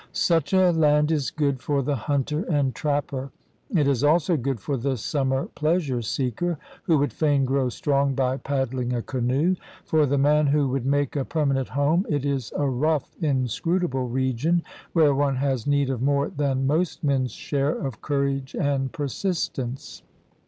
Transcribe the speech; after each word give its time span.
Such 0.13 0.51
a 0.51 0.71
land 0.71 1.11
is 1.11 1.29
good 1.29 1.61
for 1.61 1.83
the 1.83 1.93
hunter 1.95 2.41
and 2.49 2.73
trapper. 2.73 3.29
It 3.69 3.87
is 3.87 4.03
also 4.03 4.35
good 4.35 4.59
for 4.59 4.75
the 4.75 4.97
summer 4.97 5.45
pleasure 5.53 6.01
seeker 6.01 6.57
who 6.85 6.97
would 6.97 7.13
fain 7.13 7.45
grow 7.45 7.69
strong 7.69 8.15
by 8.15 8.37
paddling 8.37 8.93
a 8.93 9.03
canoe. 9.03 9.57
For 9.85 10.07
the 10.07 10.17
man 10.17 10.47
who 10.47 10.67
would 10.69 10.87
make 10.87 11.15
a 11.15 11.23
permanent 11.23 11.69
home 11.69 12.07
it 12.09 12.25
is 12.25 12.51
a 12.57 12.67
rough, 12.67 13.15
in 13.21 13.43
scrutable 13.45 14.11
region 14.11 14.63
where 14.93 15.13
one 15.13 15.35
has 15.35 15.67
need 15.67 15.91
of 15.91 16.01
more 16.01 16.29
than 16.29 16.65
most 16.65 17.03
men's 17.03 17.31
share 17.33 17.69
of 17.77 18.01
courage 18.01 18.55
and 18.55 18.91
persistence. 18.91 20.01